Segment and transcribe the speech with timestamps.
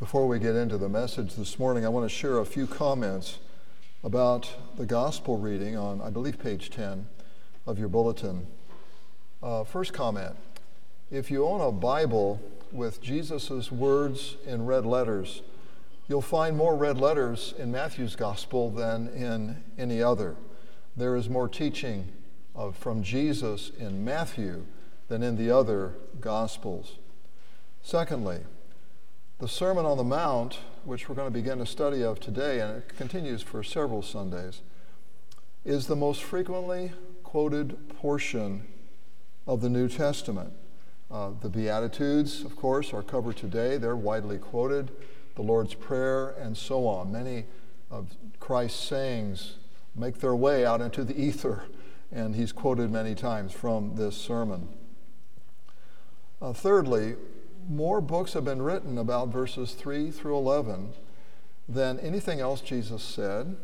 [0.00, 3.36] Before we get into the message this morning, I want to share a few comments
[4.02, 7.06] about the gospel reading on, I believe, page 10
[7.66, 8.46] of your bulletin.
[9.42, 10.36] Uh, first comment
[11.10, 12.40] If you own a Bible
[12.72, 15.42] with Jesus' words in red letters,
[16.08, 20.34] you'll find more red letters in Matthew's gospel than in any other.
[20.96, 22.10] There is more teaching
[22.54, 24.64] of, from Jesus in Matthew
[25.08, 25.92] than in the other
[26.22, 26.94] gospels.
[27.82, 28.38] Secondly,
[29.40, 32.76] the Sermon on the Mount, which we're going to begin a study of today, and
[32.76, 34.60] it continues for several Sundays,
[35.64, 36.92] is the most frequently
[37.24, 38.64] quoted portion
[39.46, 40.52] of the New Testament.
[41.10, 43.78] Uh, the Beatitudes, of course, are covered today.
[43.78, 44.90] They're widely quoted.
[45.36, 47.10] The Lord's Prayer, and so on.
[47.10, 47.46] Many
[47.90, 48.08] of
[48.40, 49.54] Christ's sayings
[49.96, 51.64] make their way out into the ether,
[52.12, 54.68] and he's quoted many times from this sermon.
[56.42, 57.16] Uh, thirdly,
[57.68, 60.92] more books have been written about verses 3 through 11
[61.68, 63.56] than anything else Jesus said.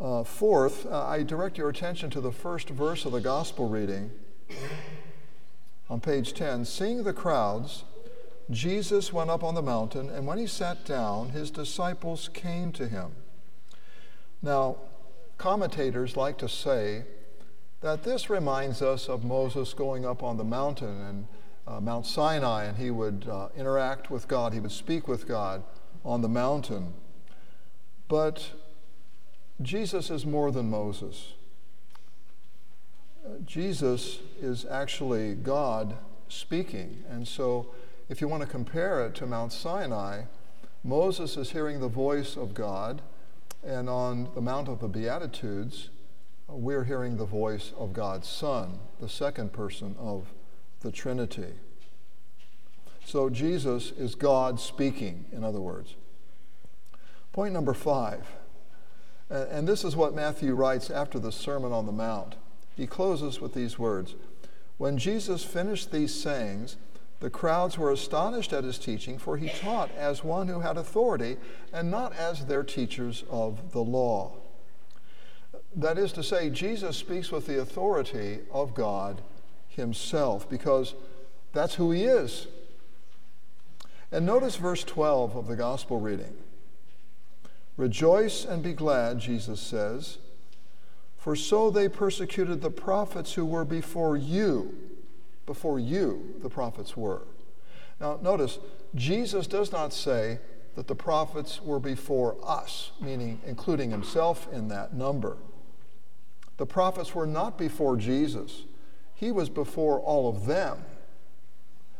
[0.00, 4.10] Uh, fourth, uh, I direct your attention to the first verse of the gospel reading
[5.90, 6.64] on page 10.
[6.64, 7.84] Seeing the crowds,
[8.50, 12.88] Jesus went up on the mountain, and when he sat down, his disciples came to
[12.88, 13.12] him.
[14.40, 14.76] Now,
[15.36, 17.04] commentators like to say
[17.80, 21.26] that this reminds us of Moses going up on the mountain and
[21.68, 25.62] uh, Mount Sinai, and he would uh, interact with God, he would speak with God
[26.04, 26.94] on the mountain.
[28.08, 28.52] But
[29.60, 31.34] Jesus is more than Moses.
[33.24, 35.96] Uh, Jesus is actually God
[36.28, 37.04] speaking.
[37.08, 37.66] And so,
[38.08, 40.22] if you want to compare it to Mount Sinai,
[40.82, 43.02] Moses is hearing the voice of God,
[43.62, 45.90] and on the Mount of the Beatitudes,
[46.46, 50.32] we're hearing the voice of God's Son, the second person of
[50.80, 51.54] the Trinity.
[53.04, 55.94] So Jesus is God speaking, in other words.
[57.32, 58.26] Point number five,
[59.30, 62.36] and this is what Matthew writes after the Sermon on the Mount.
[62.76, 64.14] He closes with these words
[64.76, 66.76] When Jesus finished these sayings,
[67.20, 71.36] the crowds were astonished at his teaching, for he taught as one who had authority
[71.72, 74.34] and not as their teachers of the law.
[75.74, 79.22] That is to say, Jesus speaks with the authority of God
[79.78, 80.94] himself because
[81.52, 82.46] that's who he is.
[84.12, 86.36] And notice verse 12 of the gospel reading.
[87.76, 90.18] Rejoice and be glad, Jesus says,
[91.16, 94.74] for so they persecuted the prophets who were before you.
[95.46, 97.22] Before you, the prophets were.
[98.00, 98.58] Now, notice,
[98.94, 100.38] Jesus does not say
[100.74, 105.36] that the prophets were before us, meaning including himself in that number.
[106.56, 108.62] The prophets were not before Jesus.
[109.18, 110.78] He was before all of them.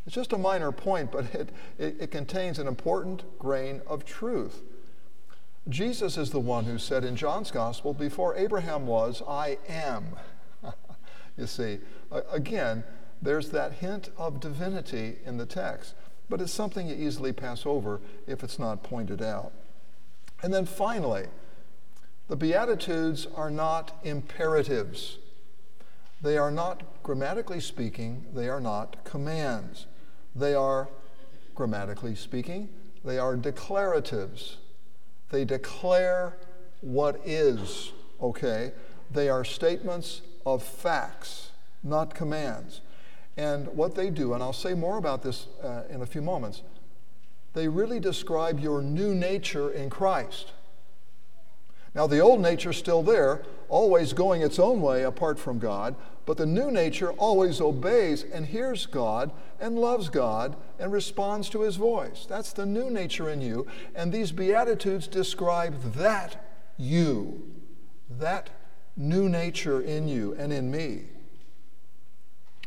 [0.07, 4.63] It's just a minor point, but it, it, it, contains an important grain of truth.
[5.69, 10.15] Jesus is the one who said in John's Gospel, Before Abraham was, I am.
[11.37, 11.81] you see,
[12.31, 12.85] again,
[13.21, 15.95] there's that hint of divinity in the text,
[16.31, 19.53] but it's something you easily pass over if it's not pointed out.
[20.41, 21.27] And then finally,
[22.29, 25.19] the Beatitudes are not imperatives.
[26.21, 29.87] They are not, grammatically speaking, they are not commands.
[30.35, 30.89] They are,
[31.55, 32.69] grammatically speaking,
[33.05, 34.57] they are declaratives.
[35.31, 36.37] They declare
[36.81, 38.73] what is, okay?
[39.11, 41.51] They are statements of facts,
[41.83, 42.81] not commands.
[43.37, 46.63] And what they do, and I'll say more about this uh, in a few moments,
[47.55, 50.53] they really describe your new nature in Christ.
[51.99, 55.97] Now, the old nature is still there, always going its own way apart from God,
[56.27, 61.63] but the new nature always obeys and hears God and loves God and responds to
[61.63, 62.25] his voice.
[62.25, 63.67] That's the new nature in you.
[63.97, 66.41] And these Beatitudes describe that
[66.77, 67.51] you,
[68.09, 68.51] that
[68.97, 71.07] new nature in you and in me.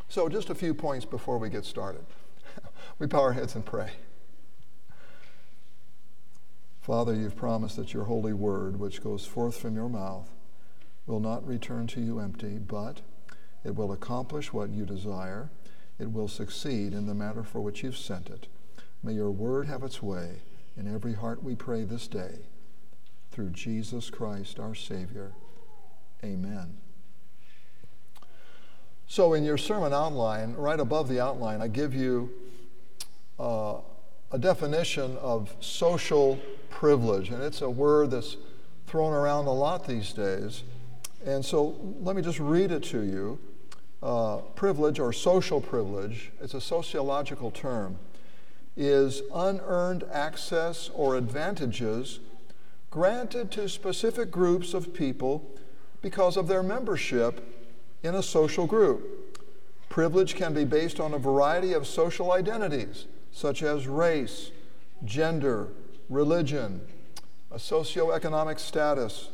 [0.09, 2.03] So, just a few points before we get started.
[3.00, 3.92] we bow our heads and pray.
[6.81, 10.31] Father, you've promised that your holy word, which goes forth from your mouth,
[11.06, 13.01] will not return to you empty, but
[13.63, 15.51] it will accomplish what you desire.
[16.00, 18.48] It will succeed in the matter for which you've sent it.
[19.04, 20.42] May your word have its way
[20.75, 22.39] in every heart we pray this day.
[23.31, 25.34] Through Jesus Christ our Savior.
[26.24, 26.77] Amen.
[29.07, 32.31] So, in your sermon outline, right above the outline, I give you
[33.39, 33.75] uh,
[34.31, 36.39] a definition of social
[36.71, 38.38] privilege, and it's a word that's
[38.88, 40.63] thrown around a lot these days.
[41.25, 43.38] And so let me just read it to you.
[44.01, 48.00] Uh, privilege or social privilege, it's a sociological term.
[48.75, 52.19] is unearned access or advantages
[52.89, 55.50] granted to specific groups of people
[56.01, 57.41] because of their membership
[58.03, 59.39] in a social group.
[59.89, 64.51] Privilege can be based on a variety of social identities, such as race,
[65.03, 65.67] gender,
[66.12, 66.81] religion,
[67.52, 69.30] a socioeconomic status,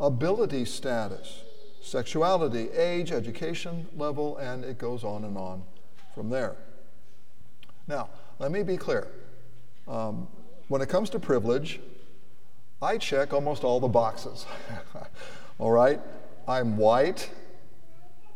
[0.00, 1.44] ability status,
[1.80, 5.62] sexuality, age, education level, and it goes on and on
[6.14, 6.56] from there.
[7.86, 8.10] Now,
[8.40, 9.06] let me be clear.
[9.86, 10.26] Um,
[10.68, 11.80] when it comes to privilege,
[12.82, 14.46] I check almost all the boxes.
[15.58, 16.00] all right?
[16.48, 17.30] I'm white,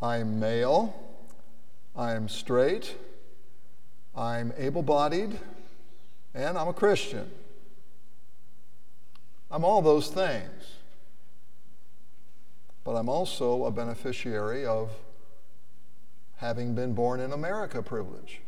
[0.00, 0.94] I'm male,
[1.96, 2.94] I'm straight,
[4.16, 5.38] I'm able bodied,
[6.34, 7.30] and I'm a Christian.
[9.50, 10.74] I'm all those things.
[12.84, 14.90] But I'm also a beneficiary of
[16.36, 18.40] having been born in America privilege.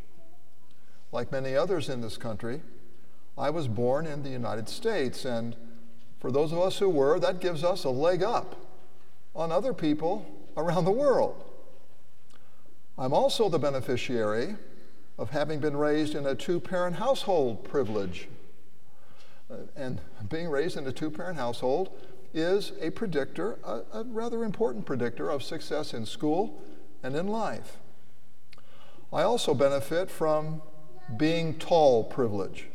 [1.13, 2.61] Like many others in this country,
[3.39, 5.57] I was born in the United States, and
[6.21, 8.57] for those of us who were, that gives us a leg up
[9.35, 10.27] on other people
[10.57, 11.43] around the world.
[12.99, 14.57] I'm also the beneficiary
[15.19, 18.29] of having been raised in a two parent household privilege
[19.77, 21.91] and being raised in a two parent household
[22.35, 26.61] is a predictor, a, a, rather important predictor of success in school
[27.03, 27.79] and in life.
[29.13, 30.63] I also benefit from
[31.17, 32.67] being tall privilege.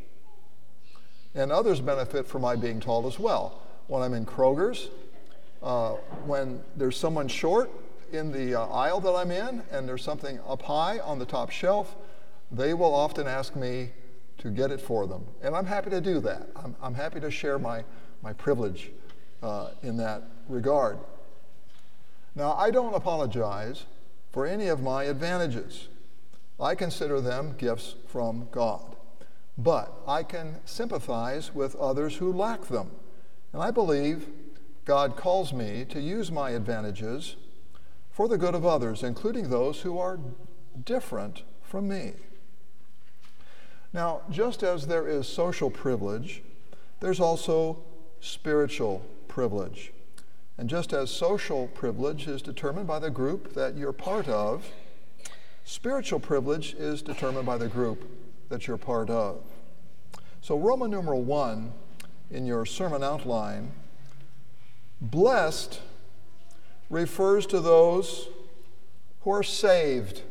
[1.36, 3.62] And others benefit from my being tall as well.
[3.88, 4.90] When I'm in Kroger's,
[5.62, 5.92] uh,
[6.26, 7.70] when there's someone short
[8.12, 11.52] in the uh, aisle that I'm in and there's something up high on the top
[11.52, 11.96] shelf,
[12.52, 13.92] they will often ask me
[14.42, 15.26] to get it for them.
[15.42, 16.50] And I'm happy to do that.
[16.56, 17.84] I'm, I'm happy to share my,
[18.22, 18.92] my privilege
[19.44, 20.98] uh, in that regard.
[22.36, 23.86] Now, I don't apologize
[24.32, 25.90] for any of my advantages.
[26.60, 28.96] I consider them gifts from God.
[29.58, 32.92] But I can sympathize with others who lack them.
[33.54, 34.28] And I believe
[34.86, 37.36] God calls me to use my advantages
[38.10, 40.20] for the good of others, including those who are
[40.84, 42.14] different from me.
[43.94, 46.42] Now, just as there is social privilege,
[47.02, 47.80] there's also
[48.22, 49.92] spiritual privilege.
[50.58, 54.66] And just as social privilege is determined by the group that you're part of,
[55.66, 58.08] spiritual privilege is determined by the group
[58.50, 59.42] that you're part of.
[60.42, 61.74] So, Roman numeral one
[62.30, 63.72] in your sermon outline,
[65.02, 65.82] blessed
[66.90, 68.28] refers to those
[69.22, 70.22] who are saved.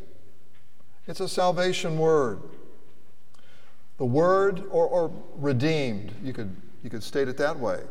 [1.07, 2.41] It's a salvation word.
[4.01, 7.83] The word, or, or redeemed, you could, you could state it that way.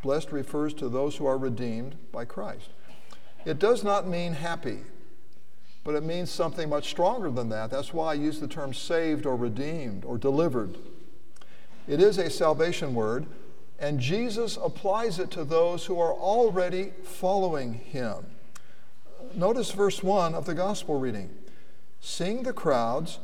[0.00, 2.70] Blessed refers to those who are redeemed by Christ.
[3.44, 4.78] It does not mean happy,
[5.82, 7.68] but it means something much stronger than that.
[7.68, 10.78] That's why I use the term saved or redeemed or delivered.
[11.88, 13.26] It is a salvation word,
[13.80, 18.24] and Jesus applies it to those who are already following him.
[19.34, 21.30] Notice verse 1 of the gospel reading.
[22.00, 23.18] Seeing the crowds,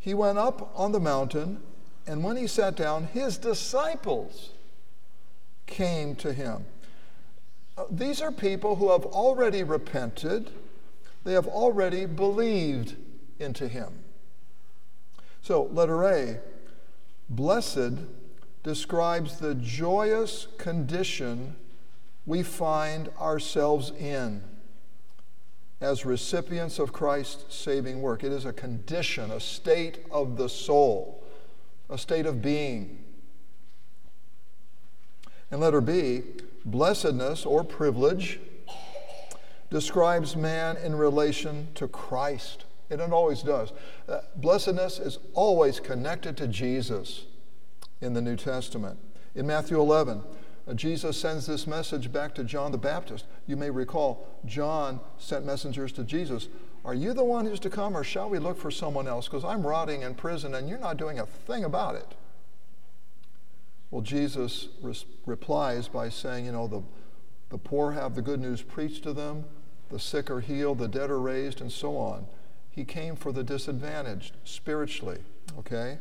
[0.00, 1.60] he went up on the mountain,
[2.06, 4.50] and when he sat down, his disciples
[5.66, 6.64] came to him.
[7.76, 10.50] Uh, these are people who have already repented,
[11.24, 12.96] they have already believed
[13.38, 13.92] into him.
[15.42, 16.40] So, letter A
[17.28, 17.92] blessed
[18.62, 21.56] describes the joyous condition
[22.26, 24.42] we find ourselves in
[25.80, 28.22] as recipients of Christ's saving work.
[28.22, 31.24] It is a condition, a state of the soul,
[31.88, 33.02] a state of being.
[35.50, 36.22] And letter B,
[36.64, 38.38] blessedness or privilege
[39.70, 42.64] describes man in relation to Christ.
[42.90, 43.72] And it always does.
[44.08, 47.24] Uh, blessedness is always connected to Jesus
[48.00, 48.98] in the New Testament.
[49.34, 50.22] In Matthew 11, uh,
[50.68, 53.26] Uh, Jesus sends this message back to John the Baptist.
[53.46, 56.48] You may recall, John sent messengers to Jesus.
[56.84, 59.26] Are you the one who's to come, or shall we look for someone else?
[59.26, 62.14] Because I'm rotting in prison and you're not doing a thing about it.
[63.90, 66.82] Well, Jesus res- replies by saying, You know, the,
[67.50, 69.44] the poor have the good news preached to them,
[69.90, 72.26] the sick are healed, the dead are raised, and so on.
[72.70, 75.18] He came for the disadvantaged spiritually,
[75.58, 75.98] okay?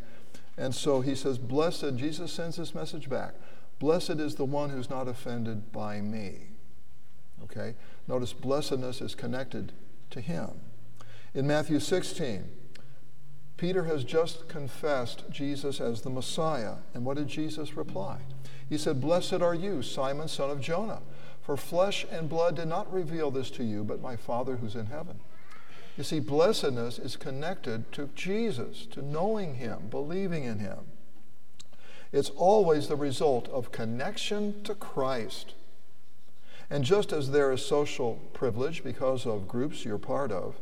[0.55, 3.33] And so he says, Blessed, Jesus sends this message back.
[3.79, 6.49] Blessed is the one who's not offended by me.
[7.43, 7.75] Okay?
[8.07, 9.71] Notice blessedness is connected
[10.09, 10.49] to him.
[11.33, 12.49] In Matthew 16,
[13.55, 16.75] Peter has just confessed Jesus as the Messiah.
[16.93, 18.19] And what did Jesus reply?
[18.69, 21.01] He said, Blessed are you, Simon, son of Jonah,
[21.41, 24.87] for flesh and blood did not reveal this to you, but my Father who's in
[24.87, 25.19] heaven.
[25.97, 30.79] You see, blessedness is connected to Jesus, to knowing Him, believing in Him.
[32.11, 35.53] It's always the result of connection to Christ.
[36.69, 40.59] And just as there is social privilege because of groups you're part of,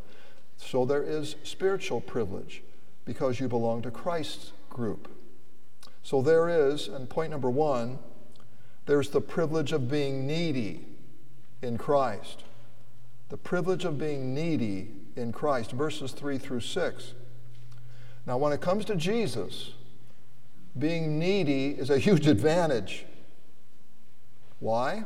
[0.58, 2.63] so there is spiritual privilege
[3.06, 5.10] because you belong to Christ's group.
[6.04, 8.00] So there is, and point number one,
[8.86, 10.86] there's the privilege of being needy
[11.62, 12.44] in Christ.
[13.30, 17.13] The privilege of being needy in Christ, verses 3 through 6.
[18.25, 19.72] Now, when it comes to Jesus,
[20.79, 23.05] being needy is a huge advantage.
[24.60, 25.05] Why?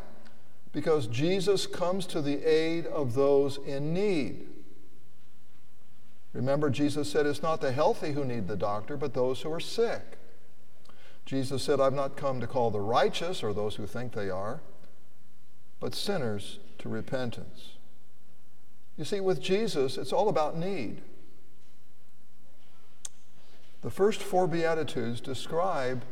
[0.72, 4.48] Because Jesus comes to the aid of those in need.
[6.34, 9.60] Remember, Jesus said it's not the healthy who need the doctor, but those who are
[9.60, 10.18] sick.
[11.26, 14.62] Jesus said, I've not come to call the righteous, or those who think they are,
[15.80, 17.74] but sinners to repentance.
[18.98, 21.02] You see, with Jesus, it's all about need.
[23.82, 26.04] The first four Beatitudes describe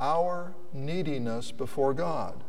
[0.00, 2.42] our neediness before God.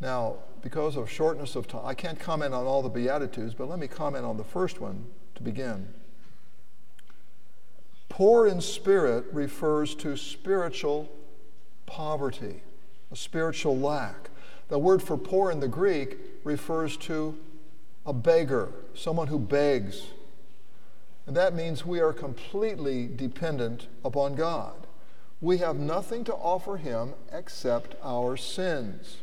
[0.00, 3.78] Now, because of shortness of time, I can't comment on all the Beatitudes, but let
[3.78, 5.88] me comment on the first one to begin.
[8.08, 11.10] Poor in spirit refers to spiritual
[11.84, 12.62] poverty,
[13.12, 14.30] a spiritual lack.
[14.68, 17.38] The word for poor in the Greek refers to
[18.06, 20.06] a beggar, someone who begs.
[21.26, 24.86] And that means we are completely dependent upon God.
[25.40, 29.18] We have nothing to offer Him except our sins.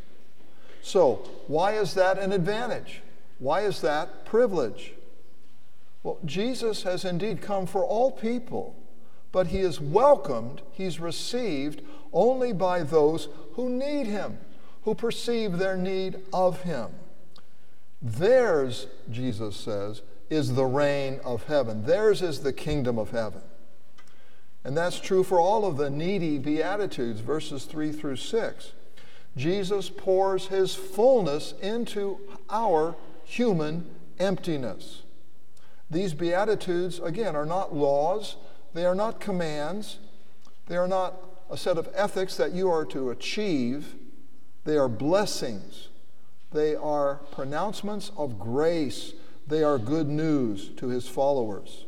[0.82, 1.16] So,
[1.48, 3.01] why is that an advantage?
[3.39, 4.94] Why is that privilege?
[6.04, 8.75] Well, Jesus has indeed come for all people,
[9.32, 11.82] but He is welcomed, He's received
[12.13, 14.38] only by those who need Him,
[14.84, 16.88] who perceive their need of Him.
[18.01, 21.86] Theirs, Jesus says, is the reign of heaven.
[21.86, 23.41] Theirs is the kingdom of heaven.
[24.63, 28.72] And that's true for all of the needy Beatitudes, verses 3 through 6.
[29.38, 32.19] Jesus pours his fullness into
[32.50, 33.86] our human
[34.19, 35.03] emptiness.
[35.89, 38.36] These Beatitudes, again, are not laws,
[38.74, 40.00] they are not commands,
[40.65, 41.13] they are not
[41.50, 43.96] a set of ethics that you are to achieve,
[44.65, 45.88] they are blessings
[46.51, 49.13] they are pronouncements of grace.
[49.48, 51.86] They are good news to his followers.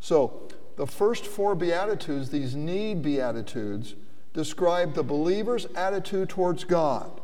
[0.00, 3.94] So, the first four Beatitudes, these need Beatitudes,
[4.32, 7.20] describe the believer's attitude towards God.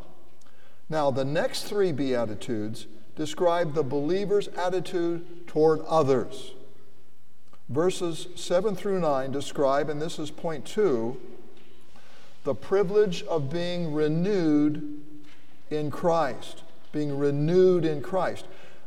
[0.88, 6.52] Now, the next three Beatitudes describe the believer's attitude toward others.
[7.69, 11.21] Verses 7 through 9 describe, and this is point two,
[12.45, 15.02] the privilege of being renewed
[15.71, 16.62] in Christ,
[16.93, 18.45] being renewed in Christ.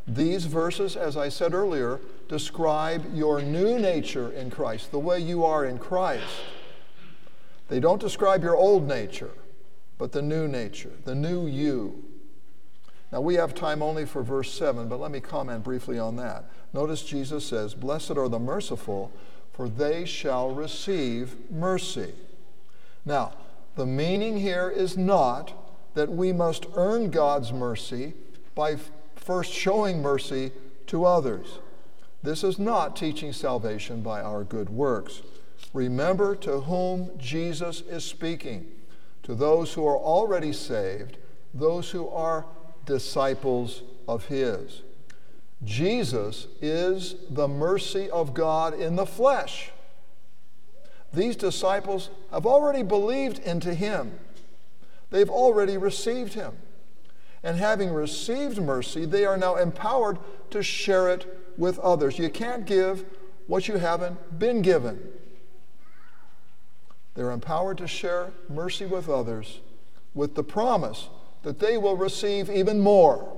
[0.07, 5.43] These verses, as I said earlier, describe your new nature in Christ, the way you
[5.43, 6.25] are in Christ.
[7.67, 9.31] They don't describe your old nature,
[9.97, 12.03] but the new nature, the new you.
[13.11, 16.45] Now, we have time only for verse 7, but let me comment briefly on that.
[16.73, 19.11] Notice Jesus says, Blessed are the merciful,
[19.51, 22.13] for they shall receive mercy.
[23.05, 23.33] Now,
[23.75, 25.53] the meaning here is not
[25.95, 28.13] that we must earn God's mercy
[28.53, 28.77] by
[29.29, 30.51] first showing mercy
[30.87, 31.59] to others.
[32.23, 35.21] This is not teaching salvation by our good works.
[35.71, 38.65] Remember to whom Jesus is speaking
[39.21, 41.17] to those who are already saved,
[41.53, 42.43] those who are
[42.87, 44.81] disciples of His.
[45.63, 49.69] Jesus is the mercy of God in the flesh.
[51.13, 54.17] These disciples have already believed into Him.
[55.11, 56.53] They've already received him.
[57.43, 60.17] And having received mercy, they are now empowered
[60.51, 62.19] to share it with others.
[62.19, 63.05] You can't give
[63.47, 64.99] what you haven't been given.
[67.15, 69.59] They're empowered to share mercy with others
[70.13, 71.09] with the promise
[71.43, 73.35] that they will receive even more.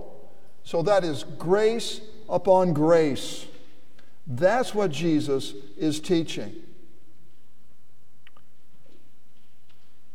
[0.64, 3.46] So that is grace upon grace.
[4.28, 6.56] That's what Jesus is teaching.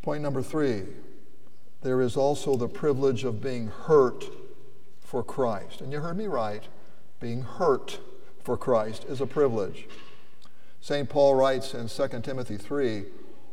[0.03, 0.85] Point number three
[1.87, 4.25] there is also the privilege of being hurt
[4.99, 5.81] for Christ.
[5.81, 6.65] And you heard me right.
[7.21, 8.01] Being hurt
[8.43, 9.87] for Christ is a privilege.
[10.81, 11.09] St.
[11.09, 13.05] Paul writes in 2 Timothy 3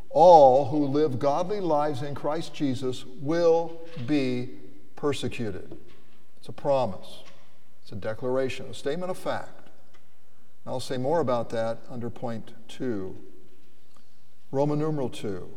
[0.10, 4.50] All who live godly lives in Christ Jesus will be
[4.96, 5.78] persecuted.
[6.38, 7.20] It's a promise,
[7.84, 9.70] it's a declaration, a statement of fact.
[10.66, 13.16] I'll say more about that under point two.
[14.50, 15.50] Roman numeral 2.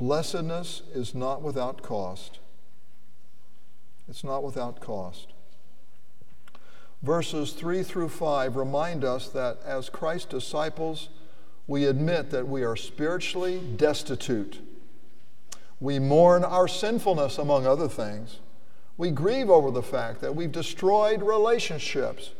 [0.00, 2.38] Blessedness is not without cost.
[4.08, 5.34] It's not without cost.
[7.02, 11.10] Verses 3 through 5 remind us that as Christ's disciples,
[11.66, 14.60] we admit that we are spiritually destitute.
[15.80, 18.38] We mourn our sinfulness, among other things.
[18.96, 22.30] We grieve over the fact that we've destroyed relationships.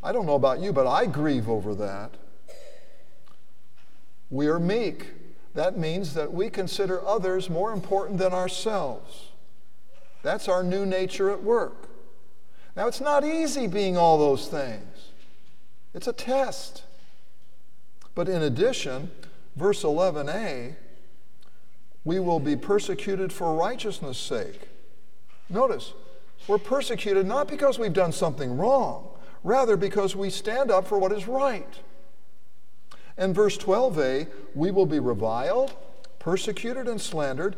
[0.00, 2.12] I don't know about you, but I grieve over that.
[4.30, 5.08] We are meek.
[5.54, 9.28] That means that we consider others more important than ourselves.
[10.22, 11.88] That's our new nature at work.
[12.76, 15.10] Now, it's not easy being all those things,
[15.94, 16.84] it's a test.
[18.14, 19.10] But in addition,
[19.56, 20.74] verse 11a,
[22.04, 24.68] we will be persecuted for righteousness' sake.
[25.48, 25.92] Notice,
[26.48, 29.08] we're persecuted not because we've done something wrong,
[29.44, 31.72] rather because we stand up for what is right.
[33.20, 35.74] And verse 12a, we will be reviled,
[36.18, 37.54] persecuted, and slandered,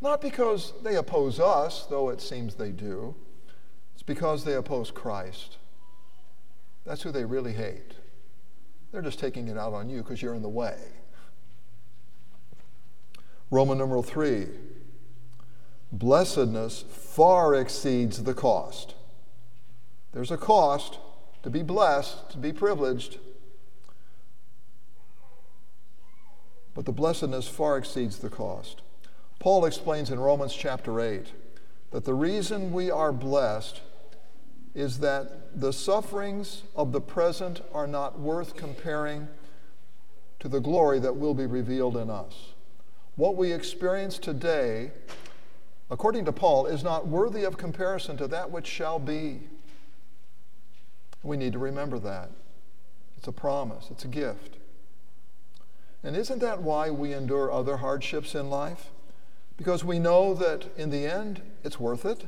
[0.00, 3.14] not because they oppose us, though it seems they do,
[3.92, 5.58] it's because they oppose Christ.
[6.86, 7.92] That's who they really hate.
[8.92, 10.78] They're just taking it out on you because you're in the way.
[13.50, 14.48] Roman numeral three
[15.92, 18.94] blessedness far exceeds the cost.
[20.12, 20.98] There's a cost
[21.42, 23.18] to be blessed, to be privileged,
[26.74, 28.82] but the blessedness far exceeds the cost.
[29.38, 31.26] Paul explains in Romans chapter 8
[31.92, 33.80] that the reason we are blessed
[34.74, 39.28] is that the sufferings of the present are not worth comparing
[40.40, 42.54] to the glory that will be revealed in us.
[43.16, 44.90] What we experience today,
[45.90, 49.40] according to Paul, is not worthy of comparison to that which shall be.
[51.22, 52.30] We need to remember that.
[53.16, 54.56] It's a promise, it's a gift.
[56.04, 58.90] And isn't that why we endure other hardships in life?
[59.56, 62.26] Because we know that in the end, it's worth it.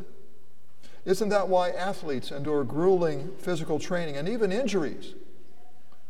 [1.04, 5.14] Isn't that why athletes endure grueling physical training and even injuries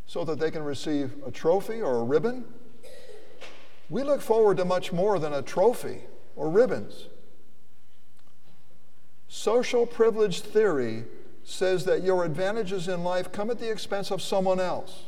[0.06, 2.44] so that they can receive a trophy or a ribbon?
[3.90, 6.02] We look forward to much more than a trophy
[6.36, 7.08] or ribbons.
[9.28, 11.04] Social privilege theory
[11.42, 15.04] says that your advantages in life come at the expense of someone else.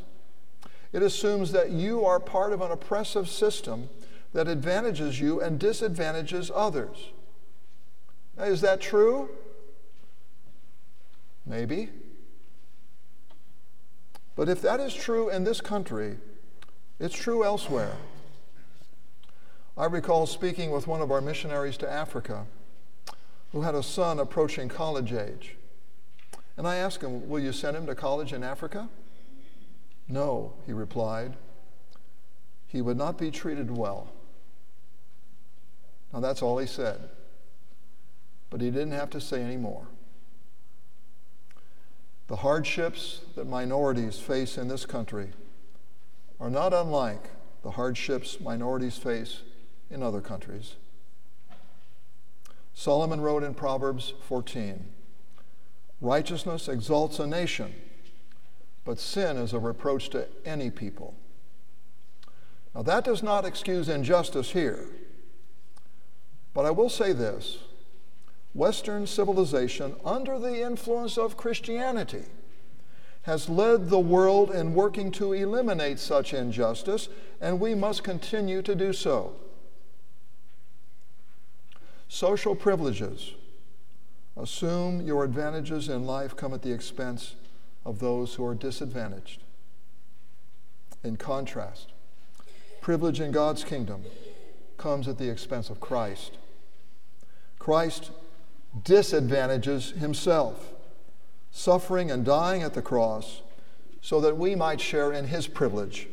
[0.92, 3.90] It assumes that you are part of an oppressive system
[4.33, 7.11] that advantages you and disadvantages others.
[8.37, 9.29] Now, is that true?
[11.44, 11.90] Maybe.
[14.37, 16.16] But if that is true in this country,
[17.01, 17.96] it's true elsewhere.
[19.77, 22.46] I recall speaking with one of our missionaries to Africa
[23.53, 25.57] who had a son approaching college age.
[26.57, 28.88] And I asked him, Will you send him to college in Africa?
[30.08, 31.36] No, he replied.
[32.66, 34.12] He would not be treated well.
[36.12, 37.10] Now, that's all he said.
[38.50, 39.86] But he didn't have to say any more.
[42.28, 45.30] The hardships that minorities face in this country
[46.40, 47.30] are not unlike
[47.62, 49.40] the hardships minorities face
[49.90, 50.76] in other countries.
[52.74, 54.86] Solomon wrote in Proverbs 14
[56.00, 57.74] Righteousness exalts a nation,
[58.88, 61.14] but sin is a reproach to any people.
[62.74, 64.88] Now, that does not excuse injustice here.
[66.55, 67.59] But I will say this
[68.55, 72.22] Western civilization, under the influence of Christianity,
[73.24, 77.11] has led the world in working to eliminate such injustice,
[77.42, 79.37] and we must continue to do so.
[82.09, 83.35] Social privileges
[84.35, 87.35] assume your advantages in life come at the expense
[87.88, 89.42] of those who are disadvantaged.
[91.03, 91.92] In contrast,
[92.81, 94.05] privilege in God's kingdom
[94.77, 96.37] comes at the expense of Christ.
[97.59, 98.11] Christ
[98.85, 100.74] disadvantages himself,
[101.51, 103.42] suffering and dying at the cross
[104.03, 106.09] so that we might share in his privilege.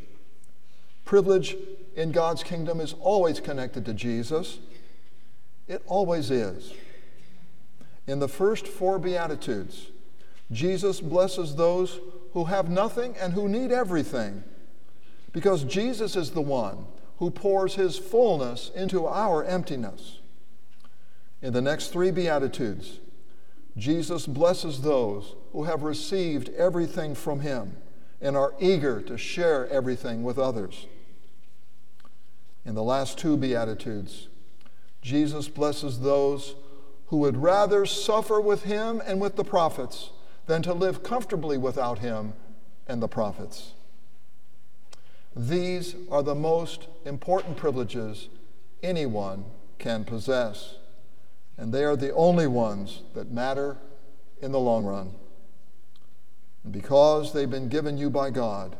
[1.03, 1.55] Privilege
[1.95, 4.59] in God's kingdom is always connected to Jesus
[5.67, 6.73] it always is.
[8.07, 9.87] In the first four Beatitudes,
[10.51, 11.99] Jesus blesses those
[12.33, 14.43] who have nothing and who need everything
[15.31, 16.85] because Jesus is the one
[17.17, 20.19] who pours his fullness into our emptiness.
[21.41, 22.99] In the next three Beatitudes,
[23.77, 27.77] Jesus blesses those who have received everything from him
[28.21, 30.87] and are eager to share everything with others.
[32.65, 34.27] In the last two Beatitudes,
[35.01, 36.55] Jesus blesses those
[37.07, 40.09] who would rather suffer with him and with the prophets
[40.45, 42.33] than to live comfortably without him
[42.87, 43.73] and the prophets.
[45.35, 48.29] These are the most important privileges
[48.81, 49.45] anyone
[49.79, 50.75] can possess,
[51.57, 53.77] and they are the only ones that matter
[54.41, 55.11] in the long run.
[56.63, 58.75] And because they've been given you by God,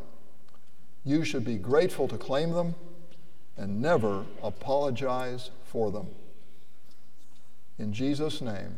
[1.04, 2.76] you should be grateful to claim them
[3.58, 6.08] and never apologize for them.
[7.78, 8.76] In Jesus' name,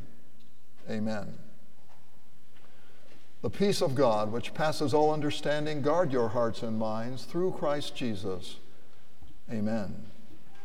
[0.90, 1.38] amen.
[3.42, 7.96] The peace of God, which passes all understanding, guard your hearts and minds through Christ
[7.96, 8.58] Jesus.
[9.52, 10.07] Amen.